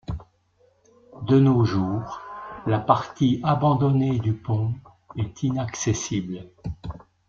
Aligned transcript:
De 1.27 1.39
nos 1.39 1.63
jours, 1.63 2.23
la 2.65 2.79
partie 2.79 3.39
abandonnée 3.43 4.17
du 4.17 4.33
pont 4.33 4.73
est 5.15 5.43
inaccessible. 5.43 6.49